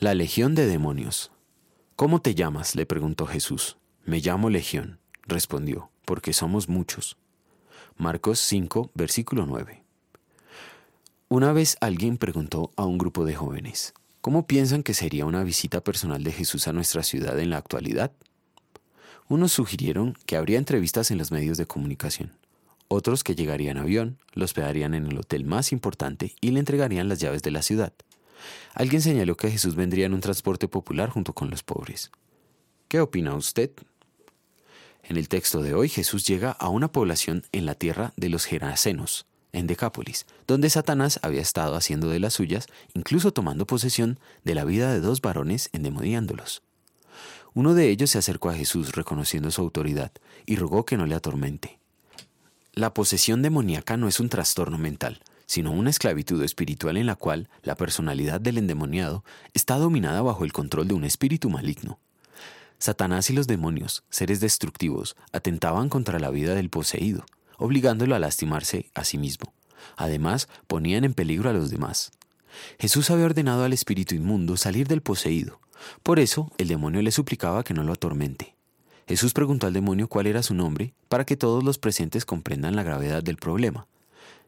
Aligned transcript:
La 0.00 0.14
Legión 0.14 0.54
de 0.54 0.66
Demonios. 0.66 1.32
¿Cómo 1.96 2.20
te 2.20 2.36
llamas? 2.36 2.76
le 2.76 2.86
preguntó 2.86 3.26
Jesús. 3.26 3.78
Me 4.04 4.20
llamo 4.20 4.48
Legión, 4.48 5.00
respondió, 5.26 5.90
porque 6.04 6.32
somos 6.32 6.68
muchos. 6.68 7.16
Marcos 7.96 8.38
5, 8.38 8.92
versículo 8.94 9.44
9. 9.44 9.82
Una 11.28 11.52
vez 11.52 11.76
alguien 11.80 12.16
preguntó 12.16 12.70
a 12.76 12.84
un 12.84 12.96
grupo 12.96 13.24
de 13.24 13.34
jóvenes, 13.34 13.92
¿cómo 14.20 14.46
piensan 14.46 14.84
que 14.84 14.94
sería 14.94 15.26
una 15.26 15.42
visita 15.42 15.82
personal 15.82 16.22
de 16.22 16.30
Jesús 16.30 16.68
a 16.68 16.72
nuestra 16.72 17.02
ciudad 17.02 17.36
en 17.40 17.50
la 17.50 17.56
actualidad? 17.56 18.12
Unos 19.28 19.50
sugirieron 19.50 20.14
que 20.26 20.36
habría 20.36 20.58
entrevistas 20.58 21.10
en 21.10 21.18
los 21.18 21.32
medios 21.32 21.58
de 21.58 21.66
comunicación, 21.66 22.34
otros 22.86 23.24
que 23.24 23.34
llegarían 23.34 23.78
en 23.78 23.82
avión, 23.82 24.18
lo 24.32 24.44
hospedarían 24.44 24.94
en 24.94 25.06
el 25.06 25.18
hotel 25.18 25.44
más 25.44 25.72
importante 25.72 26.36
y 26.40 26.52
le 26.52 26.60
entregarían 26.60 27.08
las 27.08 27.18
llaves 27.18 27.42
de 27.42 27.50
la 27.50 27.62
ciudad. 27.62 27.92
Alguien 28.74 29.02
señaló 29.02 29.36
que 29.36 29.50
Jesús 29.50 29.74
vendría 29.74 30.06
en 30.06 30.14
un 30.14 30.20
transporte 30.20 30.68
popular 30.68 31.10
junto 31.10 31.32
con 31.32 31.50
los 31.50 31.62
pobres. 31.62 32.10
¿Qué 32.88 33.00
opina 33.00 33.34
usted? 33.34 33.70
En 35.02 35.16
el 35.16 35.28
texto 35.28 35.62
de 35.62 35.74
hoy 35.74 35.88
Jesús 35.88 36.26
llega 36.26 36.50
a 36.52 36.68
una 36.68 36.92
población 36.92 37.44
en 37.52 37.66
la 37.66 37.74
tierra 37.74 38.12
de 38.16 38.28
los 38.28 38.44
Gerasenos, 38.44 39.26
en 39.52 39.66
Decápolis, 39.66 40.26
donde 40.46 40.70
Satanás 40.70 41.18
había 41.22 41.40
estado 41.40 41.74
haciendo 41.76 42.08
de 42.08 42.20
las 42.20 42.34
suyas, 42.34 42.66
incluso 42.94 43.32
tomando 43.32 43.66
posesión 43.66 44.18
de 44.44 44.54
la 44.54 44.64
vida 44.64 44.92
de 44.92 45.00
dos 45.00 45.20
varones 45.20 45.70
endemoniándolos. 45.72 46.62
Uno 47.54 47.74
de 47.74 47.88
ellos 47.88 48.10
se 48.10 48.18
acercó 48.18 48.50
a 48.50 48.54
Jesús 48.54 48.92
reconociendo 48.92 49.50
su 49.50 49.62
autoridad 49.62 50.12
y 50.46 50.56
rogó 50.56 50.84
que 50.84 50.96
no 50.96 51.06
le 51.06 51.14
atormente. 51.14 51.78
La 52.72 52.94
posesión 52.94 53.42
demoníaca 53.42 53.96
no 53.96 54.08
es 54.08 54.20
un 54.20 54.28
trastorno 54.28 54.78
mental, 54.78 55.20
sino 55.48 55.72
una 55.72 55.88
esclavitud 55.88 56.42
espiritual 56.44 56.98
en 56.98 57.06
la 57.06 57.16
cual 57.16 57.48
la 57.62 57.74
personalidad 57.74 58.38
del 58.38 58.58
endemoniado 58.58 59.24
está 59.54 59.76
dominada 59.76 60.20
bajo 60.20 60.44
el 60.44 60.52
control 60.52 60.86
de 60.86 60.94
un 60.94 61.04
espíritu 61.04 61.48
maligno. 61.48 61.98
Satanás 62.78 63.30
y 63.30 63.32
los 63.32 63.46
demonios, 63.46 64.04
seres 64.10 64.40
destructivos, 64.40 65.16
atentaban 65.32 65.88
contra 65.88 66.18
la 66.18 66.30
vida 66.30 66.54
del 66.54 66.68
poseído, 66.68 67.24
obligándolo 67.56 68.14
a 68.14 68.18
lastimarse 68.18 68.90
a 68.94 69.04
sí 69.04 69.16
mismo. 69.16 69.54
Además, 69.96 70.48
ponían 70.66 71.04
en 71.04 71.14
peligro 71.14 71.48
a 71.48 71.54
los 71.54 71.70
demás. 71.70 72.12
Jesús 72.78 73.10
había 73.10 73.24
ordenado 73.24 73.64
al 73.64 73.72
espíritu 73.72 74.14
inmundo 74.14 74.58
salir 74.58 74.86
del 74.86 75.00
poseído. 75.00 75.60
Por 76.02 76.18
eso, 76.18 76.52
el 76.58 76.68
demonio 76.68 77.00
le 77.00 77.10
suplicaba 77.10 77.64
que 77.64 77.72
no 77.72 77.84
lo 77.84 77.94
atormente. 77.94 78.54
Jesús 79.08 79.32
preguntó 79.32 79.66
al 79.66 79.72
demonio 79.72 80.08
cuál 80.08 80.26
era 80.26 80.42
su 80.42 80.52
nombre 80.52 80.92
para 81.08 81.24
que 81.24 81.38
todos 81.38 81.64
los 81.64 81.78
presentes 81.78 82.26
comprendan 82.26 82.76
la 82.76 82.82
gravedad 82.82 83.22
del 83.22 83.38
problema. 83.38 83.86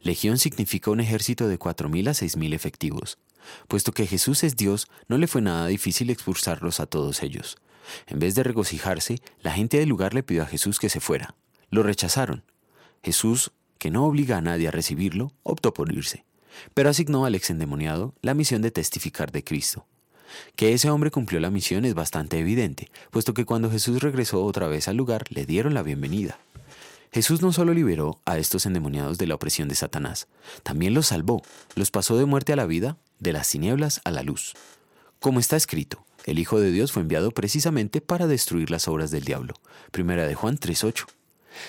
Legión 0.00 0.38
significa 0.38 0.90
un 0.90 1.00
ejército 1.00 1.48
de 1.48 1.58
cuatro 1.58 1.88
mil 1.88 2.08
a 2.08 2.14
seis 2.14 2.36
mil 2.36 2.52
efectivos. 2.52 3.18
Puesto 3.68 3.92
que 3.92 4.06
Jesús 4.06 4.44
es 4.44 4.56
Dios, 4.56 4.88
no 5.08 5.18
le 5.18 5.26
fue 5.26 5.42
nada 5.42 5.66
difícil 5.66 6.10
expulsarlos 6.10 6.80
a 6.80 6.86
todos 6.86 7.22
ellos. 7.22 7.56
En 8.06 8.18
vez 8.18 8.34
de 8.34 8.42
regocijarse, 8.42 9.20
la 9.42 9.52
gente 9.52 9.78
del 9.78 9.88
lugar 9.88 10.14
le 10.14 10.22
pidió 10.22 10.42
a 10.42 10.46
Jesús 10.46 10.78
que 10.78 10.88
se 10.88 11.00
fuera. 11.00 11.34
Lo 11.70 11.82
rechazaron. 11.82 12.44
Jesús, 13.02 13.52
que 13.78 13.90
no 13.90 14.04
obliga 14.04 14.38
a 14.38 14.40
nadie 14.40 14.68
a 14.68 14.72
recibirlo, 14.72 15.32
optó 15.42 15.72
por 15.72 15.92
irse, 15.92 16.24
pero 16.74 16.90
asignó 16.90 17.24
al 17.24 17.34
ex 17.34 17.50
endemoniado 17.50 18.14
la 18.22 18.34
misión 18.34 18.62
de 18.62 18.70
testificar 18.70 19.30
de 19.30 19.44
Cristo. 19.44 19.86
Que 20.56 20.72
ese 20.72 20.90
hombre 20.90 21.10
cumplió 21.10 21.40
la 21.40 21.50
misión 21.50 21.84
es 21.84 21.94
bastante 21.94 22.38
evidente, 22.38 22.90
puesto 23.10 23.34
que 23.34 23.44
cuando 23.44 23.70
Jesús 23.70 24.02
regresó 24.02 24.44
otra 24.44 24.66
vez 24.66 24.88
al 24.88 24.96
lugar 24.96 25.24
le 25.30 25.46
dieron 25.46 25.74
la 25.74 25.82
bienvenida. 25.82 26.38
Jesús 27.12 27.42
no 27.42 27.52
solo 27.52 27.72
liberó 27.72 28.20
a 28.24 28.38
estos 28.38 28.66
endemoniados 28.66 29.18
de 29.18 29.26
la 29.26 29.34
opresión 29.34 29.68
de 29.68 29.74
Satanás, 29.74 30.28
también 30.62 30.94
los 30.94 31.06
salvó, 31.06 31.42
los 31.74 31.90
pasó 31.90 32.16
de 32.18 32.26
muerte 32.26 32.52
a 32.52 32.56
la 32.56 32.66
vida, 32.66 32.96
de 33.18 33.32
las 33.32 33.48
tinieblas 33.48 34.00
a 34.04 34.10
la 34.10 34.22
luz. 34.22 34.54
Como 35.20 35.40
está 35.40 35.56
escrito, 35.56 36.04
el 36.24 36.38
Hijo 36.38 36.60
de 36.60 36.70
Dios 36.70 36.92
fue 36.92 37.02
enviado 37.02 37.30
precisamente 37.30 38.00
para 38.00 38.26
destruir 38.26 38.70
las 38.70 38.88
obras 38.88 39.10
del 39.10 39.24
diablo. 39.24 39.54
Primera 39.92 40.26
de 40.26 40.34
Juan 40.34 40.58
3.8. 40.58 41.06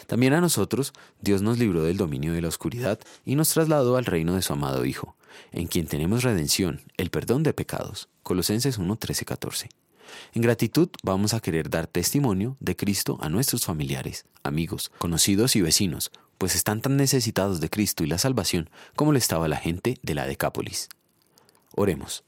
También 0.08 0.34
a 0.34 0.42
nosotros, 0.42 0.94
Dios 1.22 1.42
nos 1.42 1.58
libró 1.58 1.84
del 1.84 1.98
dominio 1.98 2.34
de 2.34 2.42
la 2.42 2.50
oscuridad 2.50 3.00
y 3.26 3.36
nos 3.36 3.50
trasladó 3.50 3.96
al 3.98 4.06
reino 4.06 4.36
de 4.36 4.42
su 4.42 4.54
amado 4.54 4.84
Hijo, 4.84 5.16
en 5.52 5.68
quien 5.68 5.88
tenemos 5.88 6.24
redención, 6.24 6.82
el 6.98 7.10
perdón 7.10 7.44
de 7.44 7.54
pecados. 7.54 8.10
Colosenses 8.24 8.80
1.13.14. 8.80 9.70
En 10.34 10.42
gratitud 10.42 10.90
vamos 11.04 11.34
a 11.34 11.40
querer 11.40 11.70
dar 11.70 11.88
testimonio 11.88 12.58
de 12.60 12.76
Cristo 12.76 13.18
a 13.22 13.30
nuestros 13.30 13.66
familiares, 13.66 14.26
amigos, 14.44 14.92
conocidos 14.98 15.56
y 15.56 15.62
vecinos, 15.62 16.12
pues 16.38 16.56
están 16.56 16.82
tan 16.82 16.98
necesitados 16.98 17.60
de 17.60 17.70
Cristo 17.70 18.04
y 18.04 18.08
la 18.08 18.18
salvación 18.18 18.70
como 18.96 19.12
le 19.12 19.20
estaba 19.20 19.48
la 19.48 19.58
gente 19.58 19.98
de 20.02 20.16
la 20.16 20.28
Decápolis. 20.28 20.90
Oremos. 21.76 22.24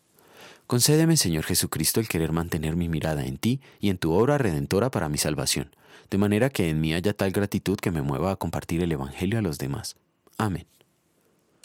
Concédeme, 0.67 1.17
Señor 1.17 1.45
Jesucristo, 1.45 1.99
el 1.99 2.07
querer 2.07 2.31
mantener 2.31 2.75
mi 2.75 2.89
mirada 2.89 3.25
en 3.25 3.37
ti 3.37 3.59
y 3.79 3.89
en 3.89 3.97
tu 3.97 4.11
obra 4.13 4.37
redentora 4.37 4.91
para 4.91 5.09
mi 5.09 5.17
salvación, 5.17 5.75
de 6.11 6.19
manera 6.19 6.49
que 6.49 6.69
en 6.69 6.79
mí 6.79 6.93
haya 6.93 7.13
tal 7.13 7.31
gratitud 7.31 7.77
que 7.77 7.91
me 7.91 8.03
mueva 8.03 8.31
a 8.31 8.35
compartir 8.35 8.83
el 8.83 8.91
Evangelio 8.91 9.39
a 9.39 9.41
los 9.41 9.57
demás. 9.57 9.95
Amén. 10.37 10.67